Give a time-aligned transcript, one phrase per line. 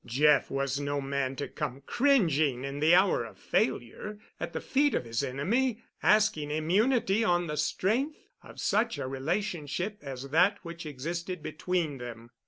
[0.03, 4.95] Jeff was no man to come cringing in the hour of failure at the feet
[4.95, 10.87] of his enemy, asking immunity on the strength of such a relationship as that which
[10.87, 12.31] existed between them.